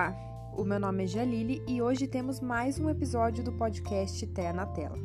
[0.00, 0.16] Olá,
[0.56, 4.64] o meu nome é Jalili e hoje temos mais um episódio do podcast Té na
[4.64, 4.96] Tela.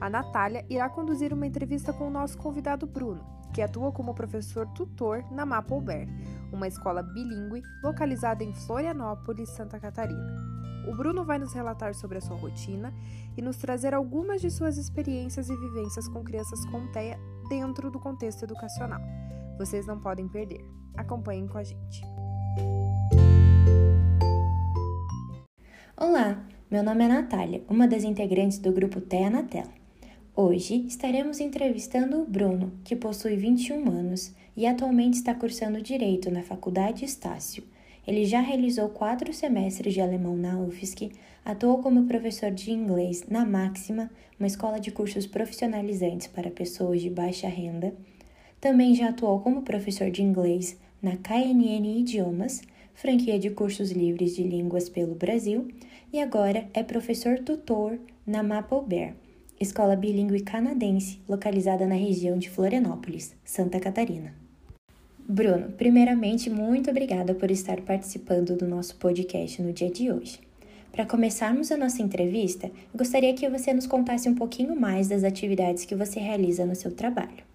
[0.00, 4.66] A Natália irá conduzir uma entrevista com o nosso convidado Bruno, que atua como professor
[4.72, 6.08] tutor na Maplebear,
[6.52, 10.36] uma escola bilíngue localizada em Florianópolis, Santa Catarina.
[10.88, 12.92] O Bruno vai nos relatar sobre a sua rotina
[13.36, 17.16] e nos trazer algumas de suas experiências e vivências com crianças com TEA
[17.48, 19.00] dentro do contexto educacional.
[19.56, 20.68] Vocês não podem perder.
[20.96, 22.02] Acompanhem com a gente.
[26.00, 29.72] Olá, meu nome é Natália, uma das integrantes do grupo TEA na Tela.
[30.32, 36.44] Hoje estaremos entrevistando o Bruno, que possui 21 anos e atualmente está cursando Direito na
[36.44, 37.64] Faculdade Estácio.
[38.06, 41.10] Ele já realizou quatro semestres de alemão na UFSC,
[41.44, 47.10] atuou como professor de inglês na Máxima, uma escola de cursos profissionalizantes para pessoas de
[47.10, 47.92] baixa renda.
[48.60, 52.62] Também já atuou como professor de inglês na KNN Idiomas,
[52.98, 55.68] franquia de cursos livres de línguas pelo Brasil,
[56.12, 57.96] e agora é professor tutor
[58.26, 59.14] na Maple Bear,
[59.60, 64.34] escola bilíngue canadense localizada na região de Florianópolis, Santa Catarina.
[65.20, 70.40] Bruno, primeiramente, muito obrigada por estar participando do nosso podcast no dia de hoje.
[70.90, 75.84] Para começarmos a nossa entrevista, gostaria que você nos contasse um pouquinho mais das atividades
[75.84, 77.46] que você realiza no seu trabalho.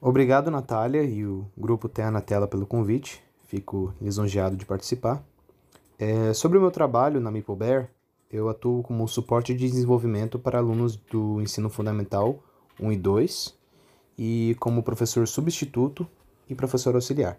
[0.00, 3.25] Obrigado, Natália e o Grupo Terra na Tela pelo convite.
[3.46, 5.24] Fico lisonjeado de participar.
[5.98, 7.90] É, sobre o meu trabalho na Maple Bear,
[8.30, 12.42] eu atuo como suporte de desenvolvimento para alunos do ensino fundamental
[12.80, 13.58] 1 e 2
[14.18, 16.06] e como professor substituto
[16.48, 17.38] e professor auxiliar.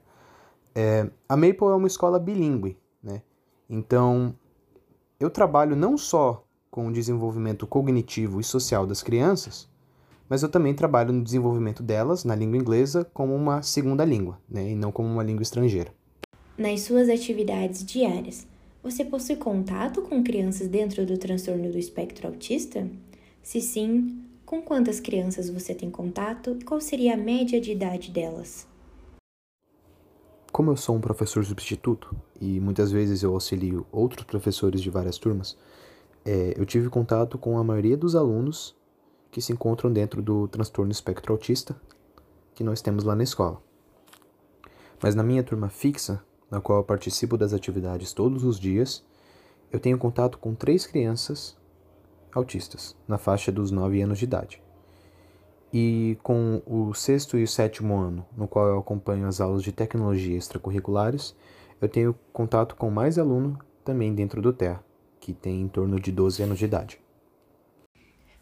[0.73, 3.21] É, a Maple é uma escola bilíngue, né?
[3.69, 4.33] Então,
[5.19, 9.67] eu trabalho não só com o desenvolvimento cognitivo e social das crianças,
[10.29, 14.71] mas eu também trabalho no desenvolvimento delas na língua inglesa como uma segunda língua, né,
[14.71, 15.93] e não como uma língua estrangeira.
[16.57, 18.47] Nas suas atividades diárias,
[18.81, 22.89] você possui contato com crianças dentro do transtorno do espectro autista?
[23.43, 28.09] Se sim, com quantas crianças você tem contato e qual seria a média de idade
[28.09, 28.67] delas?
[30.51, 35.19] Como eu sou um professor substituto e muitas vezes eu auxilio outros professores de várias
[35.19, 35.55] turmas,
[36.25, 38.75] é, eu tive contato com a maioria dos alunos
[39.29, 41.79] que se encontram dentro do transtorno espectro autista
[42.55, 43.61] que nós temos lá na escola.
[45.03, 49.03] Mas na minha turma fixa, na qual eu participo das atividades todos os dias,
[49.71, 51.57] eu tenho contato com três crianças
[52.33, 54.61] autistas, na faixa dos 9 anos de idade.
[55.73, 59.71] E com o sexto e o sétimo ano, no qual eu acompanho as aulas de
[59.71, 61.35] tecnologia extracurriculares,
[61.81, 64.79] eu tenho contato com mais aluno também dentro do TEA,
[65.19, 66.99] que tem em torno de 12 anos de idade.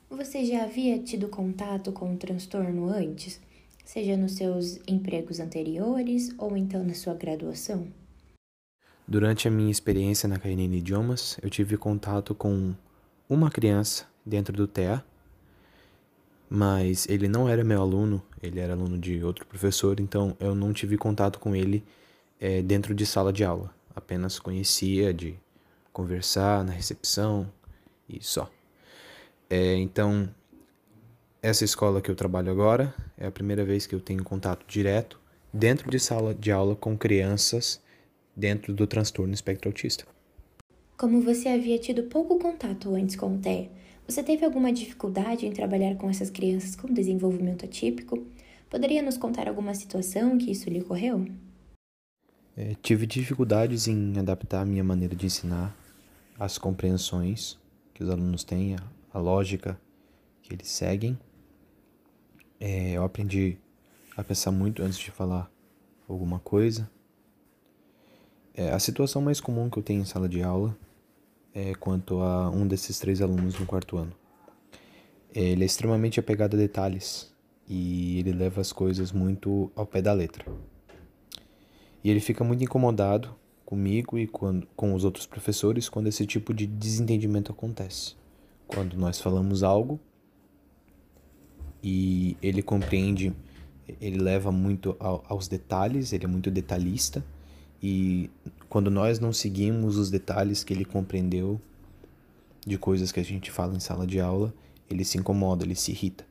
[0.09, 3.41] Você já havia tido contato com o transtorno antes,
[3.85, 7.87] seja nos seus empregos anteriores ou então na sua graduação?
[9.07, 12.73] Durante a minha experiência na KNN Idiomas, eu tive contato com
[13.29, 15.05] uma criança dentro do TEA,
[16.49, 20.73] mas ele não era meu aluno, ele era aluno de outro professor, então eu não
[20.73, 21.83] tive contato com ele
[22.39, 23.73] é, dentro de sala de aula.
[23.95, 25.37] Apenas conhecia de
[25.93, 27.51] conversar na recepção
[28.09, 28.49] e só.
[29.47, 30.27] É, então,
[31.41, 35.19] essa escola que eu trabalho agora é a primeira vez que eu tenho contato direto
[35.53, 37.81] dentro de sala de aula com crianças
[38.35, 40.05] dentro do transtorno espectro autista.
[40.97, 43.69] Como você havia tido pouco contato antes com o TEA,
[44.07, 48.25] você teve alguma dificuldade em trabalhar com essas crianças com desenvolvimento atípico?
[48.69, 51.25] Poderia nos contar alguma situação que isso lhe ocorreu?
[52.55, 55.75] É, tive dificuldades em adaptar a minha maneira de ensinar,
[56.39, 57.57] as compreensões
[57.93, 58.75] que os alunos têm,
[59.13, 59.79] a lógica
[60.41, 61.17] que eles seguem.
[62.59, 63.57] É, eu aprendi
[64.15, 65.51] a pensar muito antes de falar
[66.07, 66.89] alguma coisa.
[68.53, 70.77] É, a situação mais comum que eu tenho em sala de aula
[71.53, 74.13] é quanto a um desses três alunos no quarto ano.
[75.33, 77.33] Ele é extremamente apegado a detalhes
[77.67, 80.45] e ele leva as coisas muito ao pé da letra.
[82.03, 83.35] E ele fica muito incomodado
[83.65, 88.15] comigo e quando, com os outros professores quando esse tipo de desentendimento acontece
[88.67, 89.99] quando nós falamos algo
[91.87, 93.31] e ele compreende,
[94.01, 97.23] ele leva muito aos detalhes, ele é muito detalhista
[97.81, 98.31] e
[98.67, 101.61] quando nós não seguimos os detalhes que ele compreendeu
[102.65, 104.51] de coisas que a gente fala em sala de aula,
[104.89, 106.25] ele se incomoda, ele se irrita.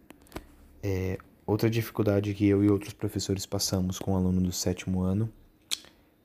[0.82, 5.30] É, outra dificuldade que eu e outros professores passamos com o aluno do sétimo ano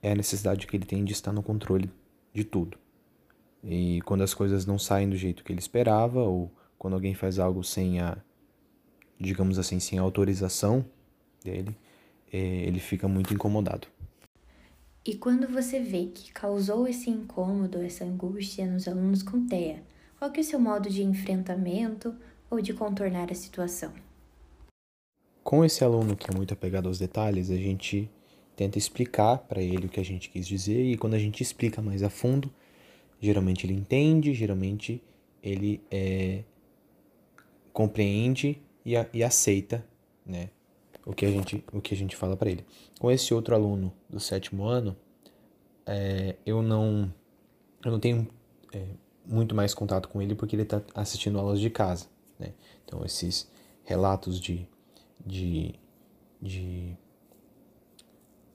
[0.01, 1.87] é a necessidade que ele tem de estar no controle
[2.33, 2.79] de tudo.
[3.63, 7.37] E quando as coisas não saem do jeito que ele esperava, ou quando alguém faz
[7.37, 8.17] algo sem a,
[9.19, 10.85] digamos assim, sem autorização
[11.43, 11.75] dele,
[12.31, 13.87] é, ele fica muito incomodado.
[15.05, 19.81] E quando você vê que causou esse incômodo, essa angústia nos alunos com TEA,
[20.17, 22.13] qual que é o seu modo de enfrentamento
[22.49, 23.93] ou de contornar a situação?
[25.43, 28.09] Com esse aluno que é muito apegado aos detalhes, a gente
[28.55, 31.81] tenta explicar para ele o que a gente quis dizer e quando a gente explica
[31.81, 32.53] mais a fundo,
[33.19, 35.01] geralmente ele entende, geralmente
[35.41, 36.43] ele é,
[37.71, 39.85] compreende e, a, e aceita,
[40.25, 40.49] né,
[41.05, 42.65] o que a gente o que a gente fala para ele.
[42.99, 44.95] Com esse outro aluno do sétimo ano,
[45.85, 47.11] é, eu não
[47.83, 48.27] eu não tenho
[48.73, 48.85] é,
[49.25, 52.53] muito mais contato com ele porque ele está assistindo aulas de casa, né?
[52.85, 53.49] Então esses
[53.83, 54.67] relatos de
[55.25, 55.73] de,
[56.41, 56.95] de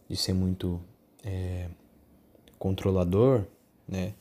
[0.09, 0.81] de ser muito
[1.25, 1.69] é,
[2.59, 3.45] controlador,
[3.89, 4.15] né?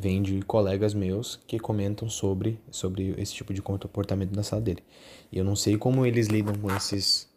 [0.00, 4.82] Vem de colegas meus que comentam sobre, sobre esse tipo de comportamento na sala dele.
[5.32, 7.28] E eu não sei como eles lidam com, esses,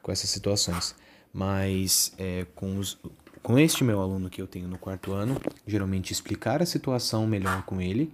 [0.00, 0.94] com essas situações,
[1.30, 2.98] mas é, com, os,
[3.42, 7.64] com este meu aluno que eu tenho no quarto ano, geralmente explicar a situação melhor
[7.64, 8.10] com ele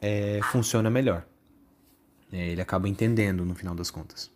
[0.00, 1.26] é, funciona melhor.
[2.32, 4.30] É, ele acaba entendendo no final das contas.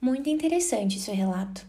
[0.00, 1.66] Muito interessante seu relato.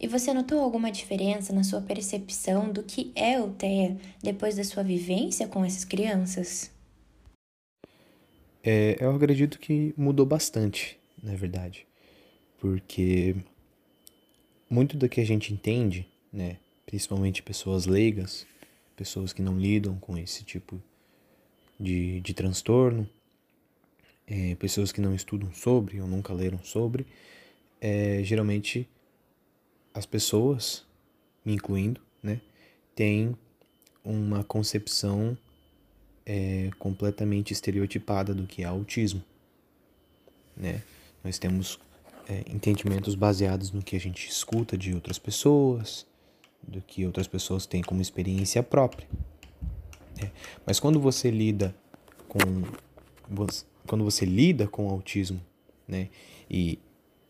[0.00, 4.62] E você notou alguma diferença na sua percepção do que é o TEA depois da
[4.62, 6.70] sua vivência com essas crianças?
[8.62, 11.84] É, eu acredito que mudou bastante, na verdade.
[12.60, 13.34] Porque
[14.70, 18.46] muito do que a gente entende, né, principalmente pessoas leigas,
[18.96, 20.80] pessoas que não lidam com esse tipo
[21.78, 23.08] de, de transtorno,
[24.26, 27.06] é, pessoas que não estudam sobre ou nunca leram sobre,
[27.80, 28.86] é, geralmente
[29.98, 30.84] as pessoas,
[31.44, 32.40] me incluindo, né,
[32.94, 33.36] têm
[34.04, 35.36] uma concepção
[36.24, 39.22] é, completamente estereotipada do que é autismo.
[40.56, 40.82] Né?
[41.24, 41.80] Nós temos
[42.28, 46.06] é, entendimentos baseados no que a gente escuta de outras pessoas,
[46.62, 49.08] do que outras pessoas têm como experiência própria.
[50.16, 50.30] Né?
[50.64, 51.74] Mas quando você lida
[52.28, 52.38] com
[53.86, 55.40] quando você lida com autismo,
[55.86, 56.08] né,
[56.48, 56.78] e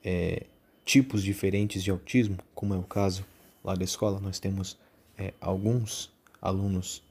[0.05, 0.45] é,
[0.89, 3.23] tipos diferentes de autismo, como é o caso
[3.63, 4.79] lá da escola, nós temos
[5.19, 7.03] é, alguns alunos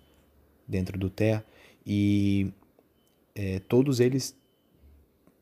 [0.67, 1.45] dentro do TEA
[1.85, 2.51] e
[3.35, 4.35] é, todos eles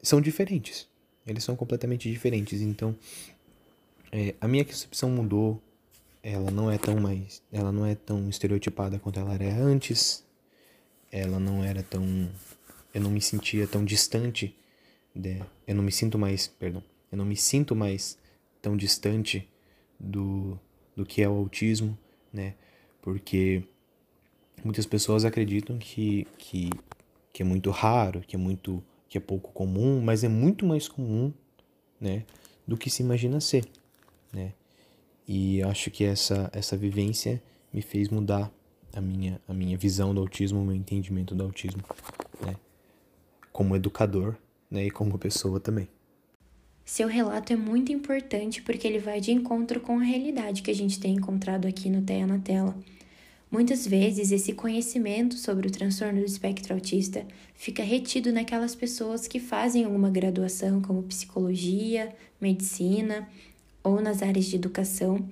[0.03, 0.85] são diferentes.
[1.25, 2.59] Eles são completamente diferentes.
[2.59, 2.93] Então,
[4.11, 5.61] é, a minha concepção mudou.
[6.21, 10.25] Ela não é tão mais, ela não é tão estereotipada quanto ela era antes.
[11.09, 12.03] Ela não era tão,
[12.93, 14.53] eu não me sentia tão distante.
[15.15, 18.17] De, eu não me sinto mais, perdão, eu não me sinto mais
[18.65, 19.47] tão distante
[19.99, 20.59] do,
[20.95, 21.95] do que é o autismo,
[22.33, 22.55] né?
[22.99, 23.63] Porque
[24.63, 26.71] muitas pessoas acreditam que, que,
[27.31, 30.87] que é muito raro, que é muito que é pouco comum, mas é muito mais
[30.87, 31.31] comum,
[32.01, 32.25] né,
[32.67, 33.65] do que se imagina ser,
[34.33, 34.51] né?
[35.27, 37.41] E acho que essa essa vivência
[37.71, 38.51] me fez mudar
[38.95, 41.83] a minha a minha visão do autismo, o meu entendimento do autismo,
[42.43, 42.55] né?
[43.51, 44.35] Como educador,
[44.71, 45.87] né, e como pessoa também.
[46.85, 50.75] Seu relato é muito importante porque ele vai de encontro com a realidade que a
[50.75, 52.77] gente tem encontrado aqui no Teia na Tela.
[53.49, 59.39] Muitas vezes, esse conhecimento sobre o transtorno do espectro autista fica retido naquelas pessoas que
[59.39, 63.27] fazem alguma graduação, como psicologia, medicina
[63.83, 65.27] ou nas áreas de educação.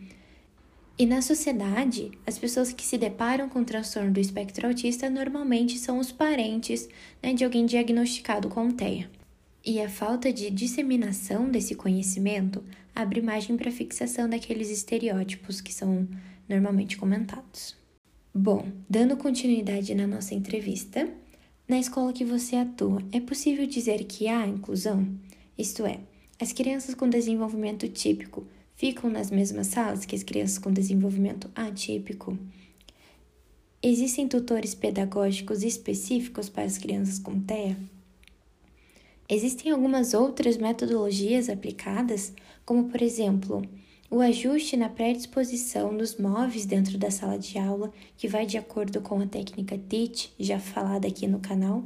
[0.97, 5.77] E na sociedade, as pessoas que se deparam com o transtorno do espectro autista normalmente
[5.77, 6.89] são os parentes
[7.21, 9.07] né, de alguém diagnosticado com TEA.
[9.65, 12.61] E a falta de disseminação desse conhecimento
[12.93, 16.05] abre margem para a fixação daqueles estereótipos que são
[16.49, 17.73] normalmente comentados.
[18.35, 21.09] Bom, dando continuidade na nossa entrevista,
[21.65, 25.07] na escola que você atua, é possível dizer que há inclusão?
[25.57, 26.01] Isto é,
[26.41, 32.37] as crianças com desenvolvimento típico ficam nas mesmas salas que as crianças com desenvolvimento atípico?
[33.81, 37.77] Existem tutores pedagógicos específicos para as crianças com TEA?
[39.29, 42.33] Existem algumas outras metodologias aplicadas,
[42.65, 43.61] como por exemplo,
[44.11, 49.01] o ajuste na predisposição dos móveis dentro da sala de aula, que vai de acordo
[49.01, 51.83] com a técnica TEACH, já falada aqui no canal,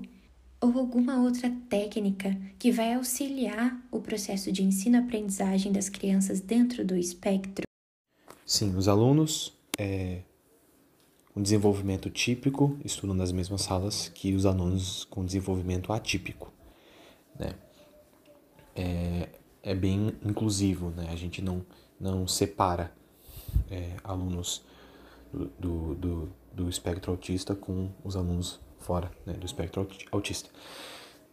[0.59, 6.97] ou alguma outra técnica que vai auxiliar o processo de ensino-aprendizagem das crianças dentro do
[6.97, 7.63] espectro?
[8.45, 10.21] Sim, os alunos é,
[11.33, 16.51] com desenvolvimento típico estudam nas mesmas salas que os alunos com desenvolvimento atípico
[17.39, 17.53] né?
[18.75, 19.29] É,
[19.63, 21.07] é bem inclusivo, né?
[21.11, 21.65] A gente não,
[21.99, 22.91] não separa
[23.69, 24.63] é, alunos
[25.33, 30.49] do, do, do, espectro autista com os alunos fora né, do espectro autista.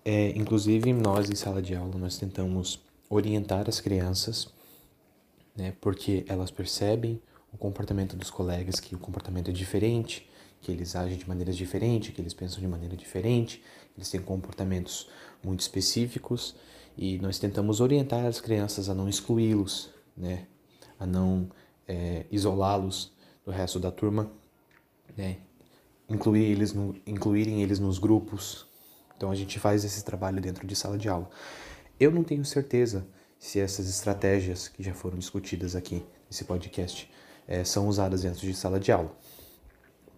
[0.05, 4.53] É, inclusive, nós em sala de aula, nós tentamos orientar as crianças,
[5.57, 7.21] né, porque elas percebem
[7.65, 10.29] comportamento dos colegas, que o comportamento é diferente,
[10.61, 13.65] que eles agem de maneiras diferentes, que eles pensam de maneira diferente,
[13.97, 15.09] eles têm comportamentos
[15.43, 16.55] muito específicos
[16.95, 20.47] e nós tentamos orientar as crianças a não excluí-los, né?
[21.01, 21.49] a não
[21.89, 23.11] é, isolá-los
[23.47, 24.31] do resto da turma,
[25.17, 25.39] né?
[26.07, 28.67] incluir eles no, incluírem eles nos grupos.
[29.17, 31.31] Então a gente faz esse trabalho dentro de sala de aula.
[31.99, 33.07] Eu não tenho certeza
[33.39, 37.11] se essas estratégias que já foram discutidas aqui nesse podcast
[37.47, 39.13] é, são usadas dentro de sala de aula,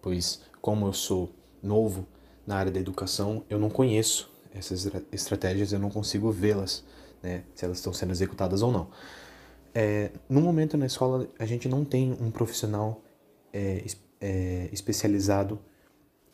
[0.01, 1.31] pois como eu sou
[1.61, 2.07] novo
[2.45, 6.83] na área da educação, eu não conheço essas estratégias, eu não consigo vê-las,
[7.21, 8.89] né, se elas estão sendo executadas ou não.
[9.73, 13.01] É, no momento na escola, a gente não tem um profissional
[13.53, 13.85] é,
[14.19, 15.59] é, especializado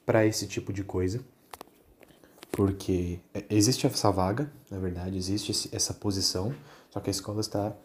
[0.05, 1.19] para esse tipo de coisa,
[2.51, 3.19] porque
[3.49, 6.53] existe essa vaga, na verdade, existe essa posição,
[6.89, 7.75] só que a escola está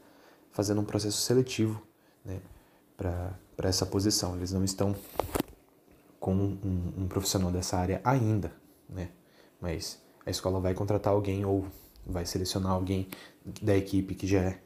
[0.53, 1.83] fazendo um processo seletivo
[2.25, 2.41] né,
[2.99, 4.37] para essa posição.
[4.37, 4.95] Eles não estão
[6.19, 8.52] com um, um, profissional dessa área ainda,
[8.88, 9.09] né?
[9.61, 11.67] Mas a escola vai contratar alguém ou
[12.05, 13.09] vai selecionar alguém
[13.62, 14.61] da equipe que já é,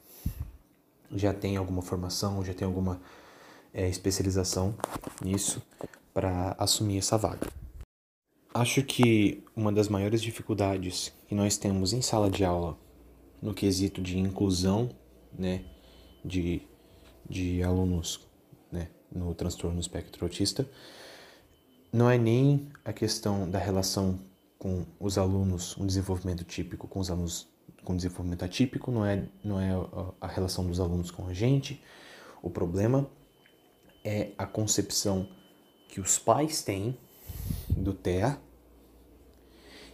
[1.15, 3.01] já tem alguma formação, já tem alguma
[3.73, 4.75] é, especialização
[5.23, 5.63] nisso
[6.15, 7.47] para assumir essa vaga.
[8.55, 12.79] Acho que uma das maiores dificuldades que nós temos em sala de aula
[13.41, 14.91] no quesito de inclusão,
[15.37, 15.65] né,
[16.25, 16.63] de,
[17.33, 18.21] de alunos,
[18.71, 20.69] né, no transtorno espectro autista,
[21.91, 24.21] não é nem a questão da relação
[24.59, 27.51] com os alunos, um desenvolvimento típico com os alunos
[27.85, 29.71] com desenvolvimento atípico, não é, não é
[30.21, 31.83] a relação dos alunos com a gente.
[32.41, 33.11] O problema
[34.05, 35.29] é a concepção
[35.89, 36.97] que os pais têm
[37.69, 38.39] do TEA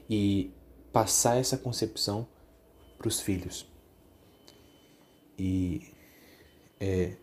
[0.09, 0.52] e
[0.92, 2.26] passar essa concepção
[2.99, 3.66] para os filhos.
[5.38, 5.95] E
[6.78, 7.16] é,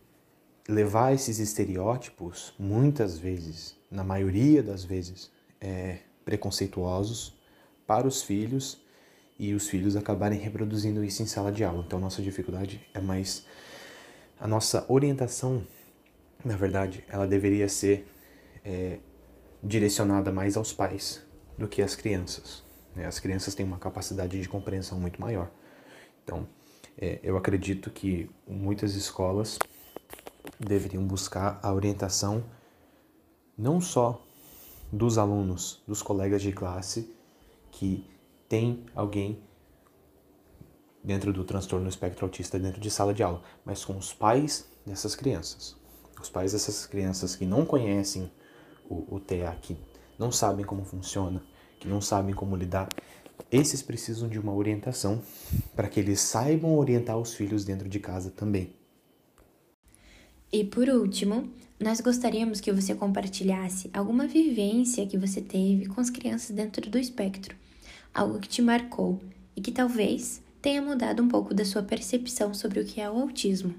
[0.68, 5.32] levar esses estereótipos, muitas vezes, na maioria das vezes,
[5.62, 7.34] é, preconceituosos
[7.86, 8.82] para os filhos
[9.38, 11.84] e os filhos acabarem reproduzindo isso em sala de aula.
[11.86, 13.46] Então, nossa dificuldade é mais.
[14.40, 15.66] A nossa orientação,
[16.44, 18.08] na verdade, ela deveria ser
[18.64, 19.00] é,
[19.64, 21.22] direcionada mais aos pais
[21.58, 22.64] do que às crianças.
[22.96, 23.06] Né?
[23.06, 25.50] As crianças têm uma capacidade de compreensão muito maior.
[26.24, 26.48] Então,
[26.98, 29.60] é, eu acredito que muitas escolas
[30.60, 32.44] deveriam buscar a orientação
[33.58, 34.22] não só
[34.92, 37.14] dos alunos, dos colegas de classe
[37.72, 38.06] que
[38.48, 39.42] tem alguém
[41.04, 45.16] dentro do transtorno espectro autista dentro de sala de aula, mas com os pais dessas
[45.16, 45.76] crianças.
[46.20, 48.32] Os pais dessas crianças que não conhecem
[48.90, 49.78] o, o TA, que
[50.18, 51.44] não sabem como funciona,
[51.80, 52.90] que não sabem como lidar,
[53.52, 55.22] esses precisam de uma orientação
[55.76, 58.74] para que eles saibam orientar os filhos dentro de casa também.
[60.56, 66.10] E por último, nós gostaríamos que você compartilhasse alguma vivência que você teve com as
[66.10, 67.54] crianças dentro do espectro,
[68.14, 69.22] algo que te marcou
[69.54, 73.20] e que talvez tenha mudado um pouco da sua percepção sobre o que é o
[73.20, 73.76] autismo.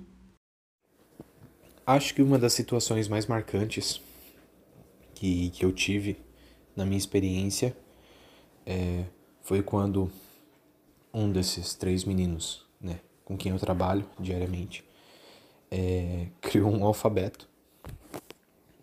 [1.86, 3.98] Acho que uma das situações mais marcantes
[5.14, 6.18] que, que eu tive
[6.76, 7.74] na minha experiência
[8.66, 9.04] é,
[9.40, 10.12] foi quando
[11.10, 14.84] um desses três meninos, né, com quem eu trabalho diariamente,
[15.76, 17.46] é, criou um alfabeto.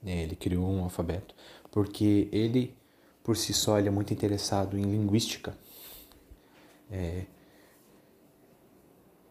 [0.05, 1.33] É, ele criou um alfabeto
[1.71, 2.75] porque ele,
[3.23, 5.57] por si só, ele é muito interessado em linguística.
[6.91, 7.23] É,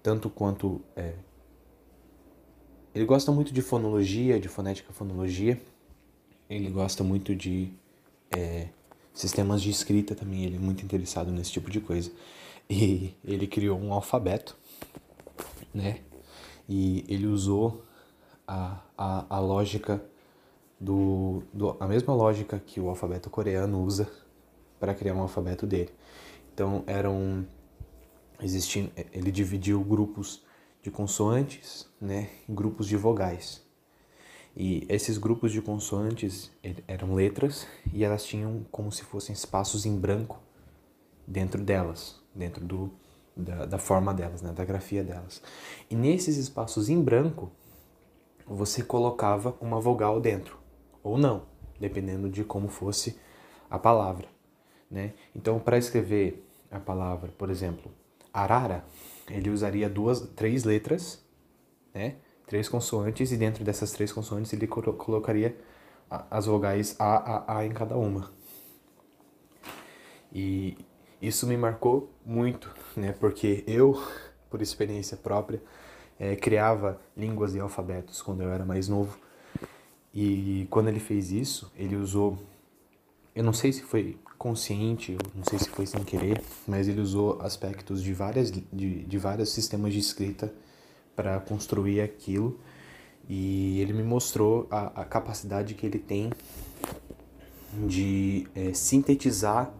[0.02, 1.14] tanto quanto é,
[2.92, 5.62] ele gosta muito de fonologia, de fonética fonologia.
[6.50, 7.72] Ele gosta muito de
[8.36, 8.66] é,
[9.14, 10.44] sistemas de escrita também.
[10.44, 12.10] Ele é muito interessado nesse tipo de coisa.
[12.68, 14.56] E ele criou um alfabeto,
[15.72, 16.00] né?
[16.68, 17.84] E ele usou
[18.46, 20.02] a, a, a lógica
[20.80, 24.10] do, do, a mesma lógica que o alfabeto coreano usa
[24.80, 25.90] para criar um alfabeto dele.
[26.52, 27.46] Então eram
[28.40, 30.42] existindo, ele dividiu grupos
[30.82, 33.62] de consoantes, né, em grupos de vogais.
[34.54, 36.50] E esses grupos de consoantes
[36.86, 40.40] eram letras e elas tinham como se fossem espaços em branco
[41.26, 42.90] dentro delas, dentro do,
[43.36, 45.42] da, da forma delas, né, da grafia delas.
[45.90, 47.50] E nesses espaços em branco,
[48.46, 50.58] você colocava uma vogal dentro,
[51.02, 51.42] ou não,
[51.80, 53.18] dependendo de como fosse
[53.70, 54.28] a palavra.
[54.90, 55.14] Né?
[55.34, 57.90] Então, para escrever a palavra, por exemplo,
[58.32, 58.84] arara,
[59.28, 61.24] ele usaria duas, três letras,
[61.94, 62.16] né?
[62.46, 65.56] três consoantes, e dentro dessas três consoantes ele colocaria
[66.30, 68.30] as vogais A, A, A em cada uma.
[70.30, 70.76] E
[71.22, 73.12] isso me marcou muito, né?
[73.12, 74.02] Porque eu,
[74.50, 75.62] por experiência própria,
[76.18, 79.18] é, criava línguas e alfabetos quando eu era mais novo
[80.14, 82.38] E quando ele fez isso, ele usou.
[83.34, 87.40] Eu não sei se foi consciente, não sei se foi sem querer, mas ele usou
[87.40, 88.60] aspectos de, várias, de,
[89.04, 90.52] de vários sistemas de escrita
[91.16, 92.58] para construir aquilo.
[93.28, 96.30] E ele me mostrou a, a capacidade que ele tem
[97.86, 99.72] de é, sintetizar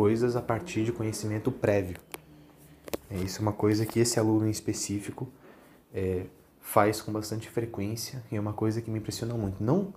[0.00, 1.98] coisas a partir de conhecimento prévio.
[3.10, 5.28] É, isso é uma coisa que esse aluno em específico
[5.92, 6.24] é,
[6.58, 9.62] faz com bastante frequência e é uma coisa que me impressiona muito.
[9.62, 9.92] Não,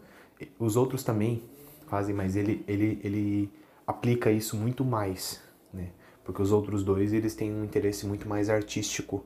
[0.59, 1.41] os outros também
[1.87, 3.49] fazem, mas ele, ele, ele
[3.87, 5.41] aplica isso muito mais,
[5.73, 5.91] né?
[6.25, 9.23] Porque os outros dois eles têm um interesse muito mais artístico,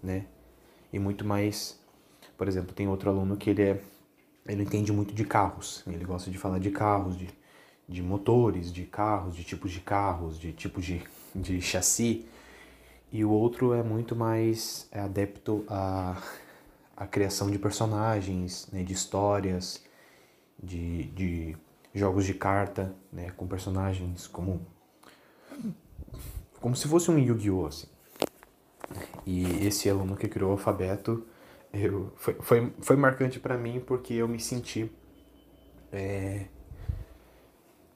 [0.00, 0.26] né?
[0.92, 1.76] E muito mais,
[2.38, 3.80] por exemplo, tem outro aluno que ele é
[4.46, 7.28] ele entende muito de carros, ele gosta de falar de carros, de,
[7.88, 11.02] de motores, de carros, de tipos de carros, de tipos de,
[11.34, 12.26] de chassi.
[13.12, 16.20] E o outro é muito mais é adepto a
[16.96, 19.82] a criação de personagens, né, de histórias,
[20.62, 21.56] de, de
[21.92, 24.64] jogos de carta, né, com personagens como
[26.60, 27.66] como se fosse um Yu-Gi-Oh!
[27.66, 27.86] Assim.
[29.26, 31.26] E esse aluno que criou o alfabeto
[31.72, 34.90] eu, foi, foi, foi marcante para mim porque eu me senti
[35.92, 36.46] é,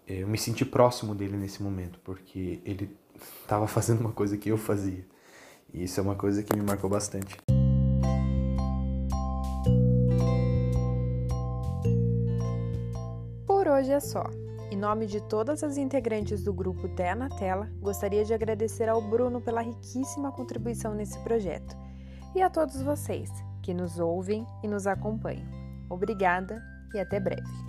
[0.08, 2.96] eu me senti próximo dele nesse momento porque ele
[3.42, 5.04] estava fazendo uma coisa que eu fazia
[5.72, 7.36] e isso é uma coisa que me marcou bastante.
[13.78, 14.24] hoje é só.
[14.70, 19.00] Em nome de todas as integrantes do grupo Té na Tela, gostaria de agradecer ao
[19.00, 21.76] Bruno pela riquíssima contribuição nesse projeto
[22.34, 23.30] e a todos vocês
[23.62, 25.48] que nos ouvem e nos acompanham.
[25.88, 26.62] Obrigada
[26.94, 27.67] e até breve.